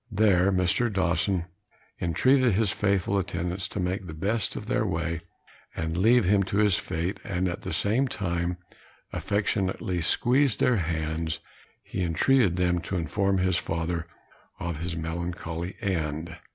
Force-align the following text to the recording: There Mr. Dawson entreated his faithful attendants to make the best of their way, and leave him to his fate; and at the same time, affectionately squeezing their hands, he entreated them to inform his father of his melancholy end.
There 0.11 0.51
Mr. 0.51 0.91
Dawson 0.91 1.45
entreated 2.01 2.53
his 2.53 2.71
faithful 2.71 3.19
attendants 3.19 3.67
to 3.67 3.79
make 3.79 4.07
the 4.07 4.15
best 4.15 4.55
of 4.55 4.65
their 4.65 4.83
way, 4.83 5.21
and 5.75 5.95
leave 5.95 6.25
him 6.25 6.41
to 6.45 6.57
his 6.57 6.79
fate; 6.79 7.19
and 7.23 7.47
at 7.47 7.61
the 7.61 7.71
same 7.71 8.07
time, 8.07 8.57
affectionately 9.13 10.01
squeezing 10.01 10.57
their 10.65 10.77
hands, 10.77 11.37
he 11.83 12.01
entreated 12.01 12.55
them 12.55 12.79
to 12.81 12.95
inform 12.95 13.37
his 13.37 13.57
father 13.59 14.07
of 14.59 14.77
his 14.77 14.95
melancholy 14.95 15.75
end. 15.81 16.35